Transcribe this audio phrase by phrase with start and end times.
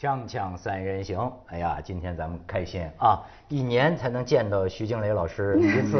[0.00, 3.18] 锵锵三人行，哎呀，今天咱们开心啊！
[3.48, 5.98] 一年才能见到徐静蕾老师 一次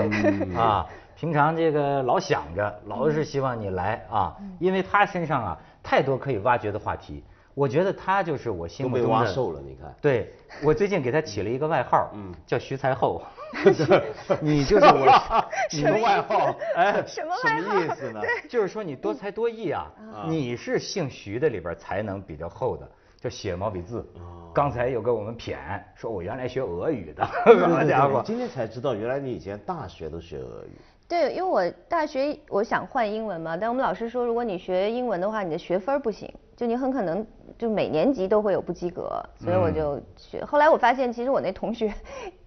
[0.57, 0.87] 啊。
[1.17, 7.25] 平常这个老想着，老是希望你来啊，因为他身上啊太多可以挖掘的话题。
[7.55, 9.13] 我觉得他就是我心目中的。
[9.13, 9.93] 都被挖瘦了，你看。
[10.01, 13.21] 对，我最近给他起了一个外号，嗯，叫徐才厚。
[14.41, 15.43] 你就是我，
[15.75, 18.21] 你的外号，哎，什么什么意思呢？
[18.49, 19.91] 就是说你多才多艺啊，
[20.29, 22.89] 你是姓徐的里边才能比较厚的。
[23.21, 24.07] 就写毛笔字，
[24.55, 25.57] 刚才有个我们谝
[25.95, 30.71] 说，我原来学俄语的， 好家伙，今天才知道，原来你以前大学都学俄语。
[31.09, 40.45] 对，因为我大学我想换英文嘛，但我们老师说，如果你学英文的话，你的学分不行，就你很可能就每年级都会有不及格，所以我就学。
[40.45, 41.93] 后来我发现，其实我那同学。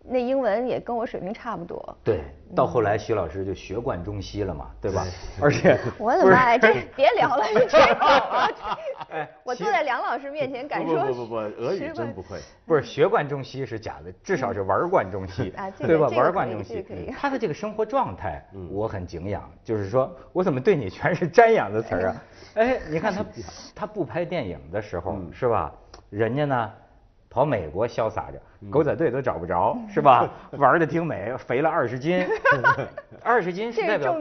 [0.03, 1.97] 那英文也跟我水平差不多。
[2.03, 2.21] 对，
[2.55, 5.05] 到后来徐老师就学贯中西了嘛，对吧？
[5.41, 7.77] 而且 我的妈呀，这 别聊了，你这
[9.11, 12.39] 哎，我坐在梁老师面前敢说不不不，俄语真不会。
[12.65, 16.07] 不是学贯中西是假的，至少是玩贯中西，对吧？
[16.07, 16.83] 玩贯中西。
[17.17, 19.49] 他的这个生活状态，我很敬仰。
[19.63, 22.23] 就是说我怎么对你全是瞻仰的词儿啊？
[22.55, 23.25] 哎，你看他，
[23.75, 25.71] 他不拍电影的时候是吧？
[26.09, 26.71] 人家呢？
[27.31, 28.37] 跑美国潇洒着，
[28.69, 30.29] 狗仔队都找不着，是吧？
[30.51, 32.27] 玩的挺美，肥了二十斤，
[33.23, 34.13] 二十斤是代表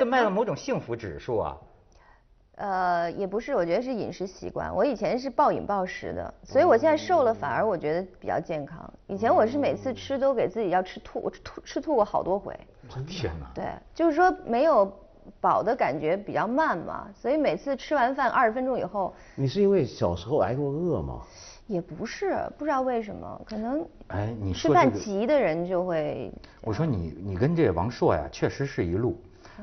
[0.00, 1.56] 这卖了某种幸福指数啊。
[2.56, 4.74] 呃，也不是，我觉得是饮食习惯。
[4.74, 8.92] 我以前是暴饮暴食的，所以我现在瘦了，反而我觉得比较健康。
[9.06, 12.52] 以前我是每次吃都给自己要吃吐，我吐吃吐过好多回。
[13.06, 13.46] 天哪！
[13.54, 14.90] 对，就是说没有
[15.40, 19.14] 饱的感觉比较慢嘛，所以每次吃完饭二十分钟以后。
[19.36, 21.20] 你是因为小时候挨过饿吗？
[21.66, 26.30] 也不是，不知道为什么，可能哎，你吃饭急的人就会。
[26.62, 29.20] 我说你，你跟这王朔呀，确实是一路。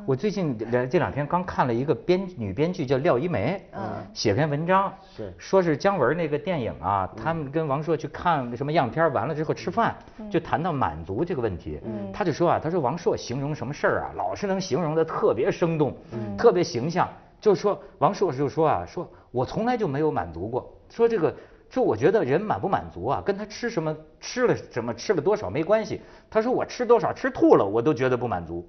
[0.07, 3.81] 我最近两这两天刚看了一个编女编剧叫廖一梅，嗯，
[4.11, 9.95] 写篇文章，是说是姜文那个电影啊，他们跟王朔去看什么样片，完了之后吃饭，
[10.31, 17.07] 就谈到满足这个问题，嗯，他就说啊，他说王朔形容什么事儿啊，老是能形容的特别生动，嗯，特别形象，
[17.39, 21.33] 就是说王朔就说啊，说我从来就没有满足过，说这个。
[21.73, 25.99] 说我觉得人满不满足啊，跟他吃什么吃了什么吃了多少没关系。
[26.29, 28.63] 他说我吃多少吃吐了，我都觉得不满足。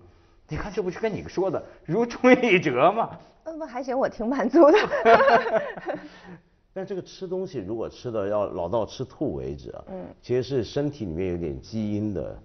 [0.49, 3.11] 你看这不是跟你说的如出一辙吗？
[3.45, 4.79] 那不还行，我挺满足的。
[6.73, 12.39] 但这个吃东西如果吃的要老到吃吐为止啊，嗯，其实是身体里面有点基因的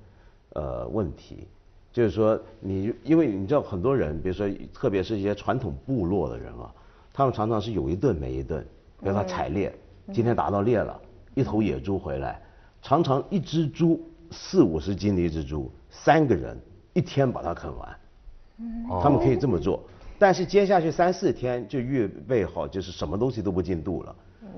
[0.55, 1.47] 呃问题。
[1.93, 6.69] 就是说你因为你知道很多人，比如说特别是一些传统部落的人啊，
[7.13, 8.67] 他们常常是有一顿没一顿，
[9.01, 9.73] 让他采猎。
[10.11, 10.99] 今天打到猎了，
[11.35, 12.41] 一头野猪回来，
[12.81, 16.57] 常常一只猪四五十斤的一只猪，三个人
[16.93, 17.95] 一天把它啃完，
[19.01, 19.81] 他们可以这么做，
[20.17, 24.15] 但是接下去三四天就预备好，就是什么东西都不进肚了。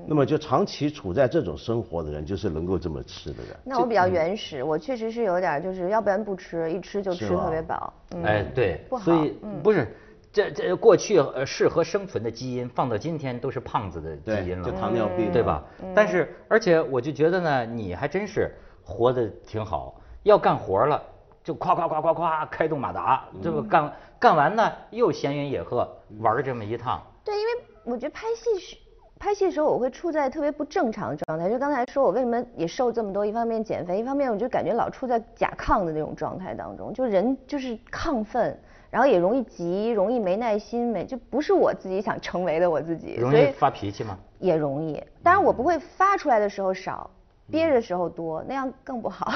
[0.07, 3.55] 那么就长期处在这种生活的人，就是能够这么吃的人。
[3.63, 7.93] 那我比较原始，我确实是有点，就是要不然不吃，一吃就吃特别饱。
[8.23, 9.93] 哎，对，所以不是。
[10.33, 15.61] 这这过去呃适合生存的基因放到今天都是胖子的基因了，就糖尿病，对吧？
[15.93, 18.49] 但是而且我就觉得呢，你还真是
[18.83, 19.99] 活得挺好。
[20.23, 21.03] 要干活了，
[21.43, 25.85] 就夸夸夸夸夸开动马达，这不干干完呢又闲云野鹤
[26.19, 27.01] 玩这么一趟。
[27.25, 27.51] 对，因为
[27.83, 28.77] 我觉得拍戏是
[29.19, 31.49] 拍戏的时候，我会处在特别不正常的状态。
[31.49, 38.57] 就刚才说我为什么也瘦这么多，一方面减肥，一方面我就感觉老处在甲亢的那种状态当中，就人就是亢奋。
[38.91, 43.15] 然后也容易急，容易没耐心，没就不是我自己想成为的我自己。
[43.15, 44.19] 容易发脾气吗？
[44.37, 47.09] 也容易，当然我不会发出来的时候少，
[47.49, 49.31] 憋着的时候多，那样更不好。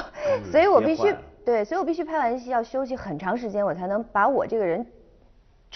[0.52, 4.86] 所以我必须对，所以我必须拍完戏要休息很长时间，我才能把我这个人。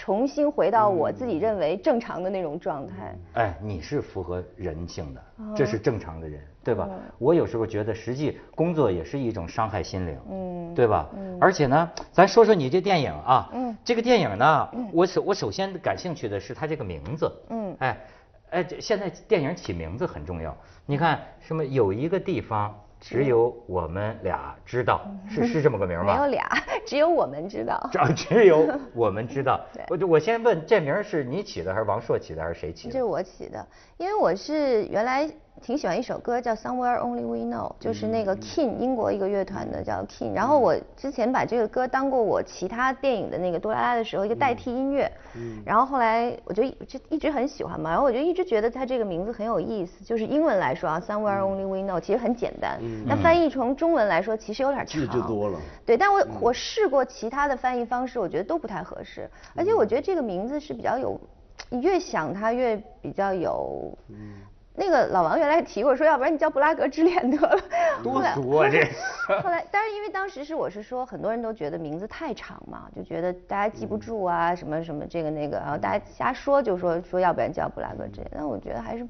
[0.00, 3.14] 重新回到我自己认为正常的那种状态。
[3.34, 5.22] 哎，你是符合人性的，
[5.54, 6.88] 这是正常的人，对吧？
[7.18, 11.06] 我有时候觉得，实际工作也是一种伤害心灵，嗯，对吧？
[11.14, 11.36] 嗯。
[11.38, 18.00] 而且呢，咱说说你这电影啊，嗯，这个电影呢，我首我首先感兴趣的是它这个名字，嗯，哎，
[18.52, 20.56] 哎，现在电影起名字很重要。
[20.86, 22.74] 你看，什么有一个地方。
[23.00, 26.14] 只有我们俩知道， 是是这么个名吗？
[26.14, 26.46] 没有俩，
[26.86, 27.90] 只有我们知道。
[27.90, 29.60] 只只有我们知道。
[29.88, 32.92] 我就我先问，这名是你起的，还是王朔起的，还是谁起的？
[32.92, 33.66] 这是我起的，
[33.96, 35.30] 因为我是原来。
[35.62, 40.32] 挺喜欢一首歌叫 Somewhere Only We Know，就是那个 King 英国一个乐团的叫 King。
[40.32, 45.10] 然后我之前把这个歌当过我其他电影的那个哆啦啦的时候一个代替音乐。
[45.36, 45.62] 嗯。
[45.66, 52.78] 然后后来我就就一直很喜欢嘛，然后我就一直觉得它这个名字很有意思，就是英文来说啊，Somewhere Only We Know 其实很简单。
[52.80, 53.04] 嗯。
[53.06, 55.00] 那翻译成中文来说其实有点长。
[55.00, 55.58] 字就多了。
[55.84, 59.28] 对，但我我试过其他的翻译方式，我觉得都不太合适。
[59.54, 61.20] 而且我觉得这个名字是比较有，
[61.68, 63.92] 你越想它越比较有。
[64.80, 64.86] 嗯。
[64.86, 67.60] 那个老王原来提过说，要不然你叫布拉格之恋得了。
[68.02, 68.82] 多俗啊这。
[69.42, 78.30] 后来，但是因为当时是我是说，很多人都觉得名字太长嘛，就觉得大家记不住啊，什么什么这个那个，然后大家瞎说，就说说要不然叫布拉格之恋。
[78.34, 79.06] 但我觉得还是。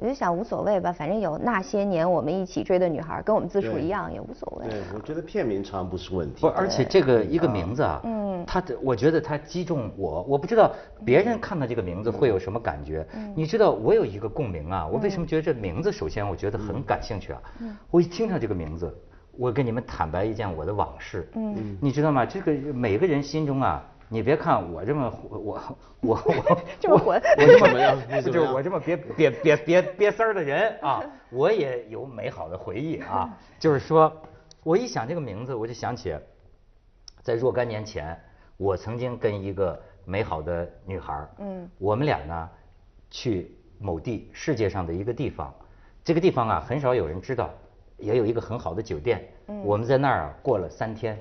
[0.00, 4.66] 我就想无所谓吧，反正有那些年我们一起追的女孩，跟我们字数一样，也无所谓。
[4.66, 6.40] 对，我觉得片名长不是问题。
[6.40, 10.72] 不，而且这个一个名字啊，嗯，他的我觉得它击中我，我不知道
[11.04, 13.06] 别人看到这个名字会有什么感觉。
[13.14, 17.42] 嗯，你知道我有一个共鸣啊，我为什么觉得这名字首先我觉得很感兴趣啊？
[17.60, 18.90] 嗯，我一听到这个名字，
[19.36, 21.28] 我跟你们坦白一件我的往事。
[21.34, 22.24] 嗯，你知道吗？
[22.24, 23.84] 这个每个人心中啊。
[24.12, 25.62] 你别看我这么我我
[26.00, 33.30] 我我 这么混，我这么就是我这么别别别别别丝儿的人啊， 我也有美好的回忆啊。
[33.60, 34.12] 就是说，
[34.64, 36.18] 我一想这个名字，我就想起，
[37.22, 38.18] 在若干年前，
[38.56, 42.50] 我曾经跟一个美好的女孩嗯，我们俩呢
[43.10, 45.54] 去某地世界上的一个地方，
[46.02, 47.48] 这个地方啊很少有人知道，
[47.96, 51.16] 也有一个很好的酒店，嗯，我们在那儿啊过了三天。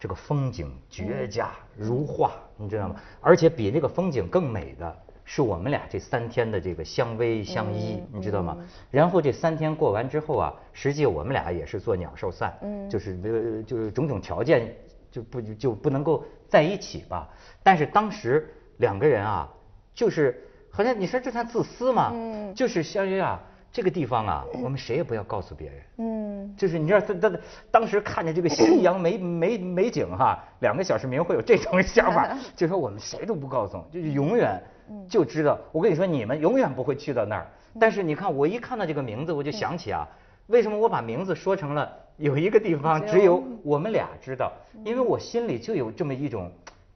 [0.00, 2.96] 这个风景绝佳如画，你知道吗？
[3.20, 8.56] 而且比这个风景更美的是我们俩这三天的这个相偎相依，你知道吗？
[8.90, 12.58] 然后这三天过完之后啊，实际我们俩也是做鸟兽散，
[12.88, 14.74] 就是呃就是种种条件
[15.10, 17.28] 就不就不能够在一起吧。
[17.62, 18.48] 但是当时
[18.78, 19.52] 两个人啊，
[19.94, 22.10] 就是好像你说这算自私吗？
[22.56, 23.38] 就是相约啊。
[23.72, 25.76] 这个地方啊，我们谁也不要告诉别人。
[25.98, 27.38] 嗯，就是你知道，他他
[27.70, 34.60] 当时看着这个夕阳美美美景哈，两个小市民会有这种想法，就说我们谁都不告诉，就是永远
[35.08, 35.58] 就知道。
[35.70, 37.46] 我跟你说，你们永远不会去到那儿。
[37.78, 40.08] 但是你看，我一看到这个名字，我就想起啊，
[40.48, 44.52] 为什么我把名字说成了有一个地方只有我们俩知道？
[44.84, 46.50] 因为我心里就有这么一种。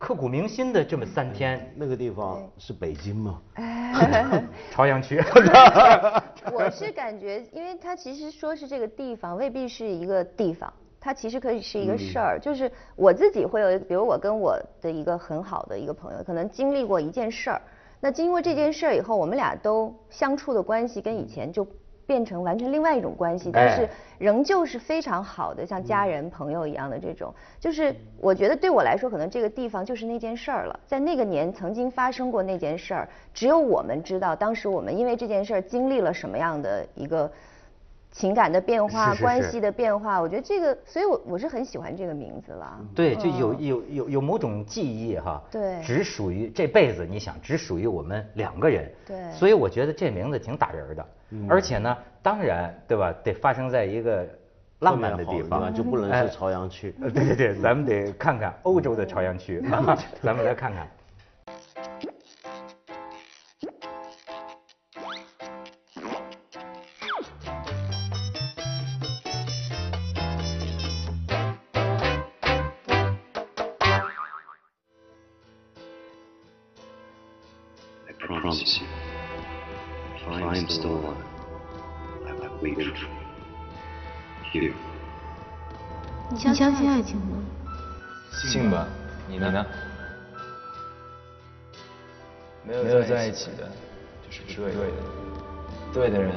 [0.05, 3.41] 刻骨铭心的这么三天，那个地方是北京吗？
[4.71, 5.19] 朝阳区。
[6.53, 10.71] 我是感觉，因为它其实说是这个地方，未必是一个地方，
[11.01, 12.39] 它其实可以是一个事儿。
[12.39, 17.63] 就是我自己会有，比如我跟我的一个很好的一个朋友，可能经历过一件事儿，
[17.99, 21.67] 那经过这件事儿以后，我们俩都相处的关系跟以前就。
[22.07, 23.89] 变成完全另外一种关系，但是
[24.19, 27.35] 仍旧是非常好的，像家人、朋友一样的这种。
[27.61, 37.31] 就是我觉得对我来说，可能这个地方就是那件事儿了，在那个年曾经发生过那件事儿，只有我们知道，当时我们因为这件事儿经历了什么样的一个
[38.15, 40.21] 情感的变化、关系的变化。
[40.21, 42.79] 我觉得这个，所以我我是很喜欢这个名字了。
[42.95, 45.43] 对，就有有有有某种记忆哈。
[45.51, 45.83] 对。
[45.83, 48.89] 只属于这辈子，你想，只属于我们两个人。
[49.05, 49.17] 对。
[49.33, 51.05] 所以我觉得这名字挺打人的。
[51.49, 53.13] 而且呢，当然，对吧？
[53.25, 54.25] 得发生在一个
[54.79, 56.95] 浪漫的地方，就不能是朝阳区。
[57.01, 59.61] 对对对，咱们得看看欧洲的朝阳区，
[60.23, 60.87] 咱们来看看。
[92.67, 93.69] 没有在一起的，
[94.25, 94.97] 就是不对的。
[95.93, 96.33] 对的人，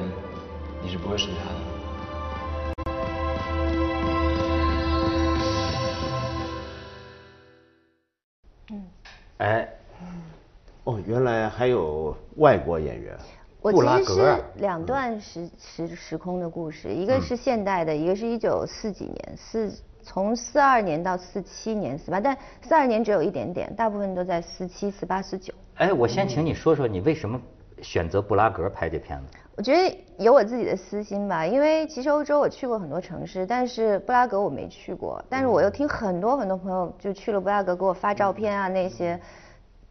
[0.82, 1.60] 你是不会输他的。
[8.70, 8.86] 嗯。
[9.38, 9.68] 哎。
[10.84, 13.16] 哦，原来还有外国演员。
[13.60, 19.70] 我其实是两段时时时空的故事，一个是现代的，一个是一九四几年，四
[20.02, 25.52] 从四二年到四七年四八，但四二年只有一点点，大部分都在四七四八四九。
[25.78, 27.40] 哎，我先请你说说你为什么
[27.82, 29.38] 选择布拉格拍这片子？
[29.56, 39.20] 我觉得有我自己的私心吧，因为其实欧洲我去过很多城市，但是布拉格我没去过，但是我又听很多很多朋友就去了布拉格给我发照片啊那些。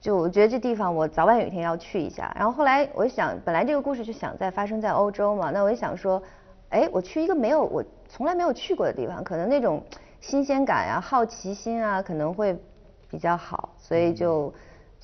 [0.01, 6.22] 就我觉得这地方我早晚有一天要去一下，然后后来我想，本来这个故事就想在发生在欧洲嘛，那我就想说，
[6.67, 9.82] 哎，我去一个没有我从来没有去过的地方，可能那种
[10.20, 12.58] 新鲜感啊、好奇心啊可能会
[13.10, 14.53] 比较好，所以就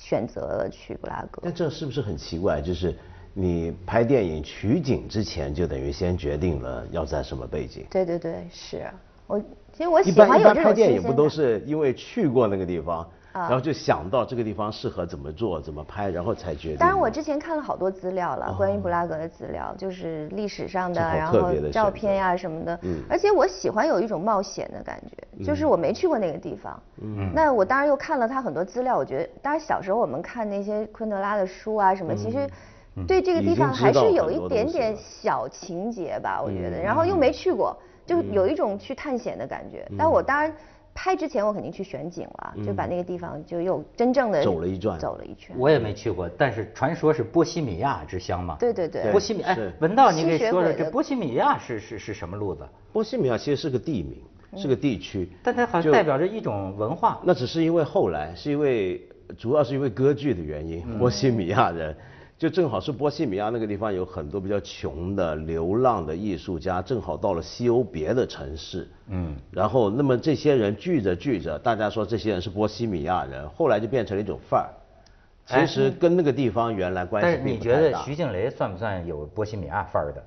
[0.06, 1.40] 选择了去布拉格。
[1.42, 2.60] 那这是不是很奇怪？
[2.60, 2.94] 就是
[3.32, 7.86] 你拍电影取景之前就等于先决定了要在什么背景？
[7.90, 8.84] 对对对，是
[9.26, 9.40] 我
[9.72, 13.08] 其实我喜欢有这种拍电影不都是因为去过那个地方？
[13.34, 16.78] 然后就想到这个地方适合怎么做、怎么拍，然后才决定。
[16.78, 22.78] 当然，我之前看了好多资料了，关于布拉格的资料，就是历史上的，然后照片呀什么的。
[22.82, 23.02] 嗯。
[23.10, 26.80] 而且我喜欢有一种冒险的感觉，就是我没去过那个地方。
[27.02, 27.32] 嗯。
[27.34, 32.48] 那我当然又看了他很多资料，我觉得，当然小时候我们看那些昆德拉的书啊什么，其实
[33.08, 36.76] 对这个地方还是有一点点小情节吧，我觉得。
[36.78, 37.76] 嗯然后又没去过，
[38.06, 39.90] 就有一种去探险的感觉。
[39.98, 40.52] 但我当然
[40.94, 45.54] 拍之前我肯定去选景了，就把那个地方就又真正的走了一转走了一圈。
[45.58, 48.56] 我也没去过，但是传说是波西米亚之乡嘛。
[48.60, 52.64] 对对对波西米哎，文道，你给说说这波西米亚是是是什么路子？
[52.92, 54.22] 波西米亚其实是个地名，
[54.56, 57.20] 是个地区，但它好像代表着一种文化。
[57.24, 59.02] 那只是因为后来是因为
[59.36, 61.94] 主要是因为歌剧的原因，波西米亚人。
[62.44, 74.68] 就正好是波西米亚那个地方有很多比较穷的流浪的艺术家，正好到了西欧别的城市，嗯，然后那么这些人聚着聚着，大家说这些人是波西米亚人，后来就变成了一种范儿，
[75.46, 77.96] 其实跟那个地方原来关系但是你觉得。
[78.04, 80.24] 徐静蕾算不算有波西米亚范儿的？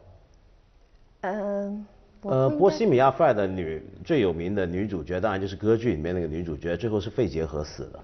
[1.21, 1.85] 嗯，
[2.23, 7.99] 我呃，波西米亚范儿的女最有名的女主角，当然就是歌剧里面那个女主角，最后是肺结核死的。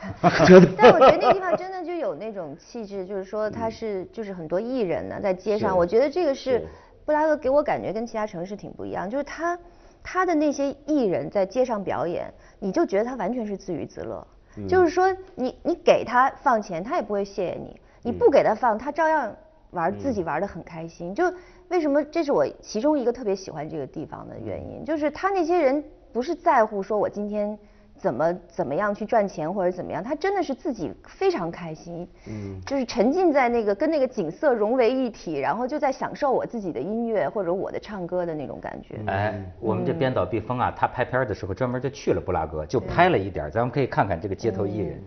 [0.76, 6.66] 但我觉得那个地方 真的就有那种气质，就是说他是就是很多艺人呢在街上，我觉得这个是是
[7.04, 9.58] 布拉格给我感觉跟其他城市挺不一样，就是他
[10.02, 14.26] 他的那些艺人在街上表演，你就觉得他完全是自娱自乐，
[14.66, 19.34] 就是说你你给他放钱，他也不会谢谢你，你不给他放，他照样
[19.70, 21.14] 玩自己玩的很开心。
[21.14, 21.32] 就
[21.68, 27.58] 为什么这是我其中一个特别喜欢这个地方的原因，就是他那些人不是在乎说我今天。
[28.00, 38.98] 怎么怎么样去赚钱或者怎么样，他真的是自己非常开心，嗯，就是沉浸在那个跟那个景色融为一体，然后就在享受我自己的音乐或者我的唱歌的那种感觉。
[39.06, 45.02] 哎，我们这编导毕峰啊，他拍片儿的时候专门就去了布拉格，就拍了一点儿，咱们可以看看这个街头艺人。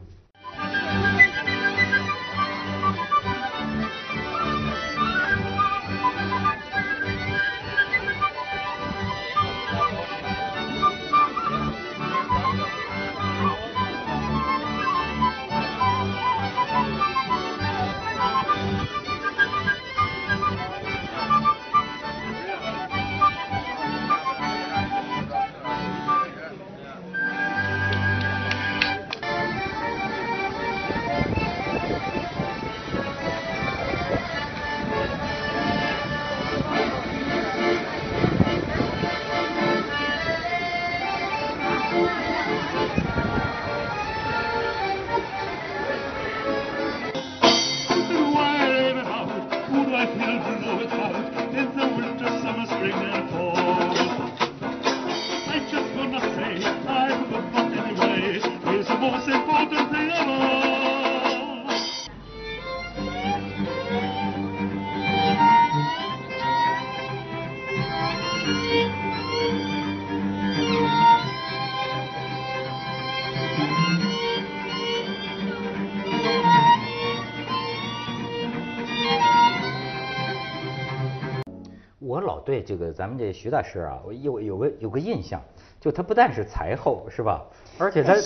[82.46, 85.42] 对这个咱们这徐大师啊，我有有个有个印象，
[85.80, 87.44] 就他不但是才厚是吧，
[87.78, 88.16] 而且他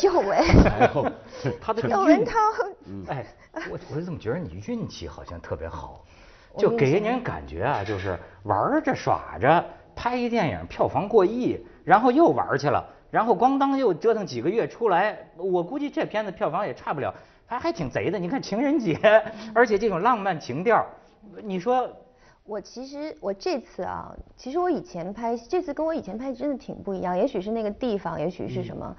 [0.63, 1.05] 才厚，
[1.61, 2.37] 他的窦文涛，
[3.07, 3.25] 哎，
[3.69, 6.03] 我我怎么觉得你运气好像特别好，
[6.57, 9.63] 就给人感觉啊，就是玩着耍着
[9.95, 17.13] 拍一电影，票房过亿，然后又玩去了，然后咣当又折腾几个月出来，我估计这片子票房也差不了，
[17.45, 18.17] 还还挺贼的。
[18.19, 18.97] 你看情人节，
[19.53, 20.85] 而且这种浪漫情调，
[21.43, 21.89] 你说
[22.47, 28.95] 我其实我这次啊，其实我以前拍这次跟我以前拍真的挺不一样，也许是那个地方，也许是什么。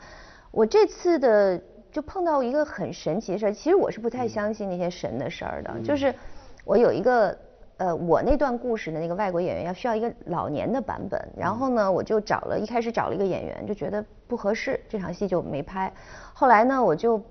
[0.51, 1.59] 我这次的
[1.91, 6.15] 就碰到一个很神奇的事儿，其实我是不太相信那些神的事儿的，就是
[6.65, 7.37] 我有一个
[7.79, 15.91] 呃，我那段故事的那个外国演员要需要一个老年的版本，然后呢，我就找了一开始找了一个演员，就觉得不合适，这场戏就没拍。
[16.35, 17.23] 后来呢，我就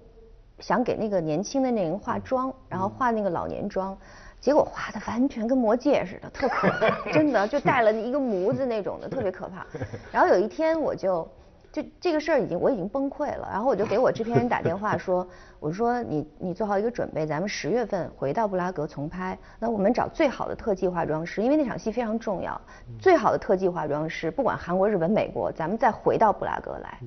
[0.57, 3.95] 想给那个年轻的那人化妆，然后化那个老年妆。
[4.39, 9.65] 结果画的完全跟魔戒似的，特可怕，真的就带了一个模子那种的，特别可怕。
[10.11, 11.27] 然后有一天我就，
[11.71, 15.27] 就这个事儿已经我已经崩溃了，然后我就给我制片人打电话说，
[15.59, 22.59] 我说你你做好一个准备，咱们十月份回到布拉格重拍，那我们找最好的特技化妆师，因为那场戏非常重要，
[22.99, 26.99] 最好的特技化妆师，不管韩国、日本、美国，咱们再回到布拉格来。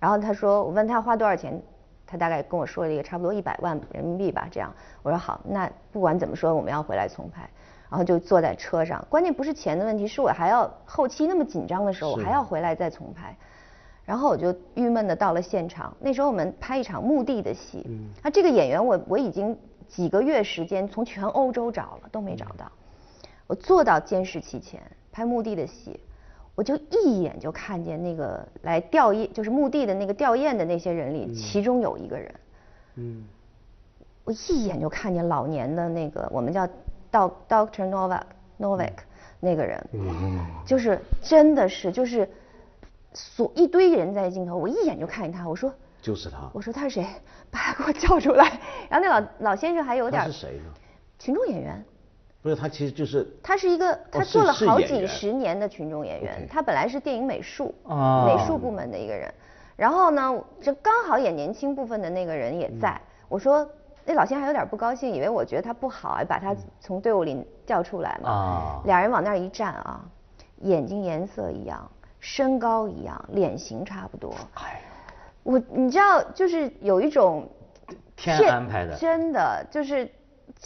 [0.00, 1.62] 然后他说，我问他花多少钱，
[2.14, 4.72] 他大概跟我说了一个差不多一百万人民币吧，这样。
[5.02, 7.48] 我说好，那不管怎么说，我们要回来重拍。
[7.90, 13.36] 然后就坐在车上，关键不是钱的问题，是我还要后期那么紧张的时候，我还要回来再重拍。
[14.04, 17.84] 然后我就郁闷的到了现场，那时候我们拍一场墓地的戏，
[18.22, 22.70] 那这个演员我我已经几个月时间从全欧洲找了都没找到，
[23.46, 24.80] 我坐到监视器前
[25.12, 26.00] 拍墓地的戏，
[26.54, 32.34] 我就一眼就看见那个来吊唁，就是墓地的那个吊唁的那些人里，其中有一个人，
[32.94, 33.24] 嗯，
[34.24, 36.66] 我一眼就看见老年的那个我们叫
[37.10, 38.22] Doc Doctor Novak
[38.58, 38.92] Novak
[39.40, 39.84] 那个人，
[40.64, 42.28] 就是真的是就是
[43.12, 46.48] 所一堆人在镜头，我一眼就看见他，我说就是他。
[46.52, 47.06] 我说他是谁？
[47.50, 48.60] 把他给我叫出来。
[48.88, 50.72] 然后那老老先生还有点他是谁呢？
[51.18, 51.84] 群众演员。
[52.44, 59.32] 不是他其实就是他是一个他哦做了好几十年的群众演员他本来是电影美术哦美术部门的一个人，
[59.76, 63.66] 然后呢，这刚好演年轻部分的那个人也在，我说
[64.04, 68.82] 那老先生还有点不高兴，以为我觉得他不好，还把他从队伍里叫出来嘛，啊。
[68.84, 70.04] 俩人往那儿一站啊，
[70.60, 74.82] 眼睛颜色一样，身高一样，脸型差不多，哎
[75.42, 77.48] 我你知道就是有一种
[78.16, 78.94] 天骗安排的。
[78.96, 80.10] 真的就是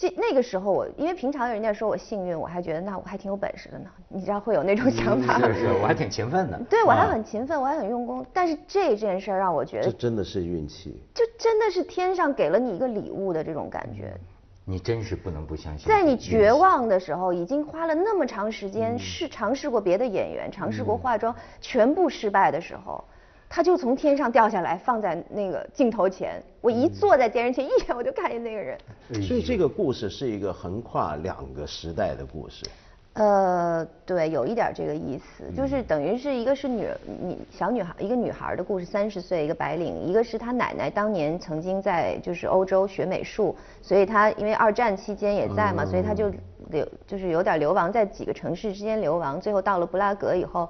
[0.01, 5.41] 这那个时候我，因为平常人家说我幸运，我还觉得那我还挺有本事的呢，你知道会有那种想法。
[5.41, 6.57] 是是，我还挺勤奋的。
[6.71, 11.03] 对我还啊很勤奋，我还很用功，但是这件事儿让我觉得，这真的是运气。
[11.13, 14.17] 就真的是天上给了你一个礼物的这种感觉。
[14.65, 15.89] 你真是不能不相信。
[15.89, 23.03] 在你绝望的时候，已经花了那么长时间试尝试过别的演员，尝试过化妆，全部失败的时候，
[23.49, 26.43] 他就从天上掉下来，放在那个镜头前。
[26.61, 28.79] 我一坐在电视前，一眼我就看见那个人。
[29.23, 32.67] 所以这个故事是一个横跨两个时代的故事。
[33.15, 36.87] 呃，对，有一点这个意思，就是等于是一个是女
[37.21, 46.31] 女小女孩，一个女孩的故事，三十岁一个白领，一个是她奶奶当年曾经在就是欧洲学美术，所以她因为二战期间也在嘛，所以她就
[46.71, 50.69] 流就是有点流亡在几个城市之间流亡，最后到了布拉格以后，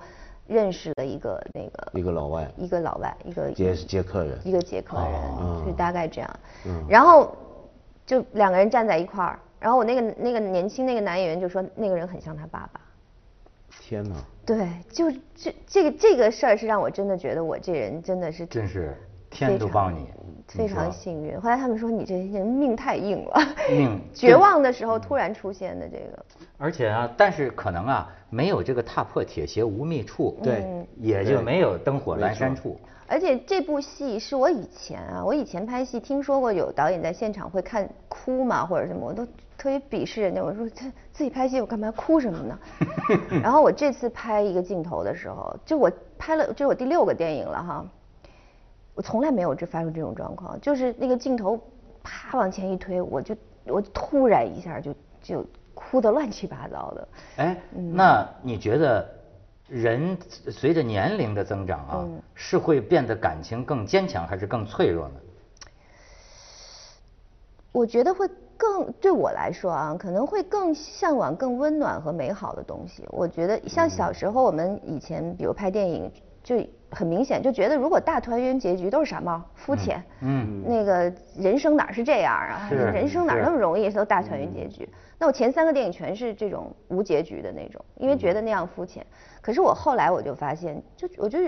[0.49, 6.41] 认识了一个那个一个老外，一个老外，一个捷捷克人，一个捷克人，哦就大概这样。
[6.67, 7.37] 嗯然后
[8.07, 12.81] 就两个人站在一块儿，然后我那个那个年轻那个男演员就说那个人很像他爸爸。
[13.81, 14.17] 天哪！
[14.47, 18.97] 对，就这这个这个事儿是让我真的觉得我这人真的是真是
[19.29, 20.09] 天都帮你，
[20.49, 21.41] 非常幸运。
[21.41, 26.25] 后来他们说你这人命太硬了， 命绝望的时候突然出现的这个。
[26.57, 32.79] 而且啊，但是可能啊，没有这个踏破铁鞋无觅处，对嗯也就没有灯火阑珊处。
[33.11, 39.25] 而且这部戏是我以前啊，我以前拍戏听说过有导演在现场会看哭嘛或者什么，我都
[39.57, 42.59] 特别鄙视人家，我说这自己拍戏我干嘛哭什么呢？
[43.43, 47.87] 然后我这次拍一个镜头的时候，就我拍了，这是我第六个电影了哈，
[48.99, 51.57] 我从来没有这发生这种状况，就是那个镜头
[52.03, 57.09] 啪往前一推，我就我突然一下就就哭得乱七八糟的。
[57.37, 59.09] 哎，嗯那你觉得
[59.69, 60.19] 人
[60.51, 65.15] 随着年龄的增长啊，嗯是会变得感情更坚强，还是更脆弱呢？
[67.71, 73.05] 我觉得会更对我来说啊，可能会更向往更温暖和美好的东西。
[73.11, 76.11] 我觉得像小时候我们以前，比如拍电影，
[76.49, 82.71] 就很明显就觉得如果大团圆结局都是傻帽、肤浅，嗯那个人生哪是这样啊？
[82.71, 84.89] 人生哪那么容易都大团圆结局？
[85.19, 89.05] 那我前三个电影全是这种无结局的那种，因为觉得那样肤浅。
[89.43, 91.39] 可是我后来我就发现，就我就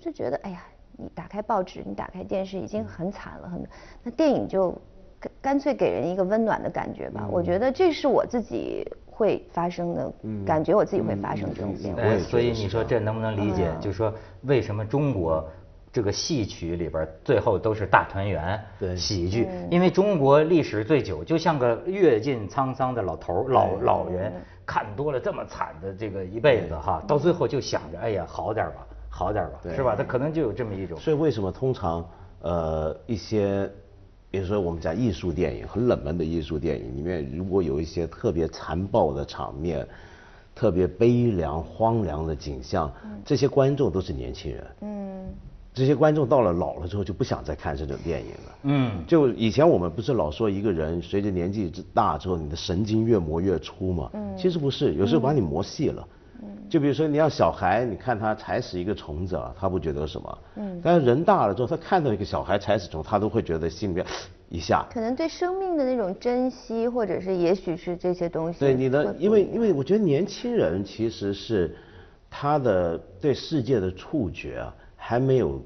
[0.00, 0.64] 就觉得，哎呀，
[0.96, 3.64] 你打开报纸，你打开电视已经很惨了，很
[4.02, 4.76] 那电影就
[5.20, 7.28] 干干脆给人一个温暖的感觉吧。
[7.30, 8.84] 我觉得这是我自己
[9.18, 10.12] 会发生的，
[10.46, 12.18] 感觉我自己会发生这种变化。
[12.18, 13.68] 所以你说这能不能理解？
[13.74, 15.44] 嗯就是说为什么中国
[15.92, 19.48] 这个戏曲里边最后都是大团圆对喜剧？
[19.50, 29.96] 嗯因为中国历史最久，就像个阅尽沧桑的老头老老人，嗯看多了这么惨的这个一辈子哈，到最后就想着哎呀好点儿吧，好点儿吧，是吧？
[29.96, 30.96] 他可能就有这么一种。
[30.96, 32.06] 所以为什么通常
[32.42, 33.68] 呃一些，
[34.30, 39.86] 比如说我们讲艺术电影，很冷门的艺术电影里面，如果有一些特别残暴的场面，
[40.54, 42.92] 特别悲凉荒凉的景象，
[43.24, 44.66] 这些观众都是年轻人。
[44.82, 45.24] 嗯，
[45.72, 48.58] 这些观众到了老了之后就不想再看这种电影了。
[48.64, 54.10] 嗯，就以前我们不是老说一个人随着年纪之大之后，你的神经越磨越粗嘛？
[54.12, 56.02] 嗯，其实不是，有时候把你磨细了。
[56.02, 56.17] 嗯，
[56.70, 60.38] 就比如说你让小孩，你看他踩死一个虫子啊，他不觉得什么。
[60.56, 64.06] 嗯，但是人大了之后，他看到一个小孩踩死虫，他都会觉得心里边
[64.48, 64.86] 一下。
[64.92, 71.74] 可能对生命的那种珍惜，或者是也许是这些东西对你的因为因为我觉得年轻人其实是
[72.30, 75.60] 他的对世界的触觉啊，还没有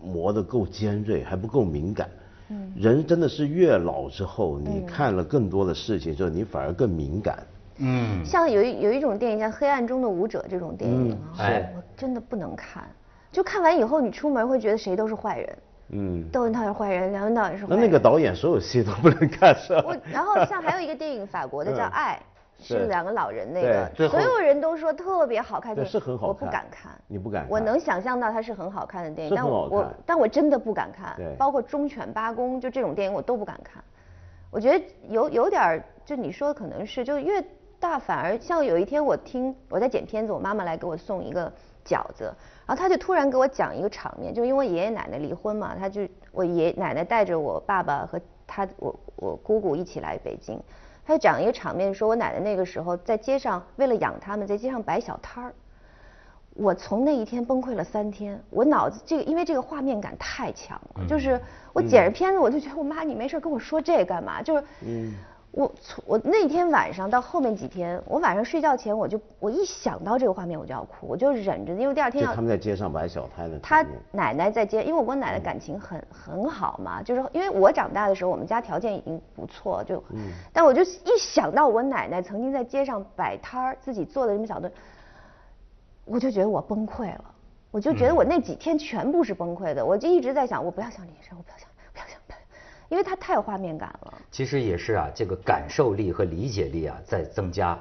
[0.00, 2.08] 磨得够尖锐，还不够敏感。
[2.48, 7.38] 嗯，人真的是越老之后，你看了更多的事情之后，你反而更敏感。
[7.78, 12.84] 嗯，像有一有一种电影像《黑暗中的舞者》这种电影啊，嗯哎我真的不能看。
[13.32, 15.58] 就看完以后，你出门会觉得谁都是坏人，
[15.88, 17.78] 嗯，窦文涛也是坏人，梁文道也是坏人。
[17.80, 19.82] 那那个导演所有戏都不能看是吧？
[19.88, 22.22] 我然后像还有一个电影，法国的叫《嗯爱》，
[22.64, 33.82] 是两个老人那个，所有人都说特别好看对电影，是很好看我不敢看，你不敢看我能想象到它是很好看的电影，是但我但我真的不敢看对，包括《忠犬八公》就这种电影我都不敢看。
[34.52, 37.44] 我觉得有有点，就你说的可能是，就越
[37.84, 41.52] 大反而像有一天我听我在剪片子，我妈妈来给我送一个
[41.84, 42.32] 饺子，
[42.64, 46.00] 然后她就突然给我讲一个场面，就因为爷爷奶奶离婚嘛，她就
[46.32, 50.58] 我爷奶奶带着我爸爸和他我我姑姑一起来北京，
[51.04, 55.54] 她就讲一个场面，说我奶奶那个时候在街上为了养他们，在街上摆小摊儿。
[56.54, 61.38] 我从那一天崩溃了三天，我脑子这个因为这个画面感太强了，就是
[61.74, 64.40] 我剪着片子我就觉得我妈你没事跟我说这干嘛？
[64.40, 65.10] 就是，
[65.56, 73.86] 我从我那天晚上到后面几天，我晚上睡觉前我就我一想到这个画面我就要哭，我就忍着，因为第二天他们在街上摆小摊的他。
[74.10, 80.02] 奶奶在街，因为我跟我奶奶感情很很好嘛，就是因为我长大的时候，我们家条件已经不错，就，
[80.52, 84.70] 但我就一想到我奶奶曾经在街上摆摊儿，自己做的这么小的，
[86.04, 87.24] 我就觉得我崩溃了，
[87.70, 91.68] 我就觉得我那几天全部是崩溃的，我就一直在想，我不要想这些事，我不要想，不要想，不要想，
[92.88, 94.14] 因为它太有画面感了。
[94.30, 97.78] 其实也是啊，这个感受力和理解力啊在增加，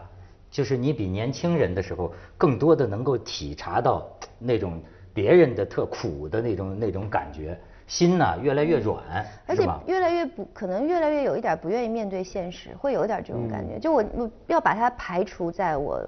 [0.49, 4.07] 就是你比年轻人的时候更多的能够体察到
[4.39, 4.81] 那种
[5.13, 9.03] 别人的特苦的那种那种感觉，心呢越来越软，
[9.45, 9.67] 而且？
[9.85, 13.77] 越来越不可能，越来越有一点不愿意面对现实，会有一点这种感觉。
[13.79, 16.01] 就我我要把它排除在我，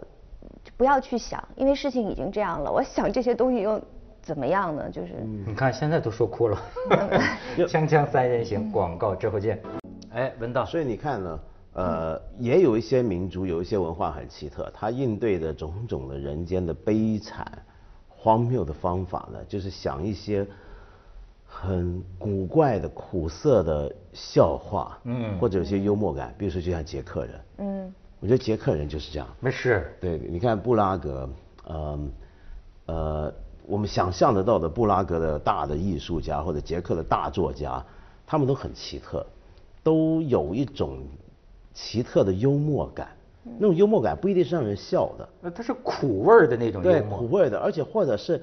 [0.78, 2.72] 不要去想，因为事情已经这样了。
[2.72, 3.82] 我想这些东西又
[4.26, 4.90] 怎么样呢？
[4.90, 5.14] 就是
[5.46, 6.58] 你看现在都说哭了，
[7.56, 9.62] 锵锵三人行，广告之后见。
[10.12, 11.40] 哎，文道，所以你看呢，
[11.74, 17.46] 呃，也有一些民族，有一些文化很奇特，它应对的种种的人间的悲惨、
[18.10, 20.44] 荒谬的方法呢，就是想一些
[21.46, 31.30] 很古怪的、苦涩的笑话，嗯，或者有些幽默感，比如说就像捷克人，嗯，我觉得捷克人就是这样，没事，对，你看布拉格，
[31.66, 32.00] 呃，
[32.88, 33.34] 呃，
[33.68, 37.84] 我们想象得到的布拉格的大的艺术家或者捷克的大作家，
[38.26, 39.26] 他们都很奇特，
[39.84, 41.00] 都有一种
[41.74, 43.08] 奇特的幽默感。
[43.60, 47.30] 那种幽默感不一定是让人笑的，呃它是苦味儿的那种对，幽默苦。
[47.30, 48.42] 味的，而且或者是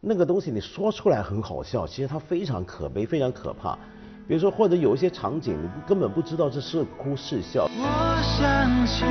[0.00, 3.78] 那个东西你说出来很好笑，其实它非常可悲，非常可怕。
[4.26, 7.64] 比如说，或者有一些场景，你根本不知道这是哭是笑。
[7.64, 9.04] 我想起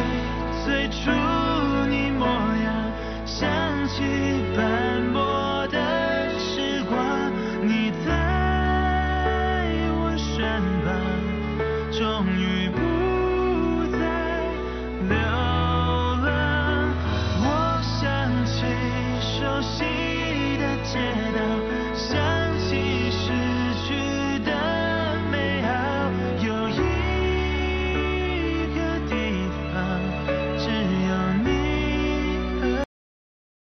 [0.65, 1.09] 最初
[1.89, 2.91] 你模样，
[3.25, 3.47] 想
[3.87, 4.01] 起
[4.55, 4.78] 白